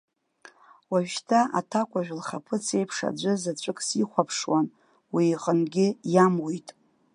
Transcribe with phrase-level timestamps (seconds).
[0.91, 4.67] Уажәшьҭа аҭакәажә лхаԥыц еиԥш аӡә заҵәык сихәаԥшуан,
[5.13, 6.67] уи иҟынгьы иамуит!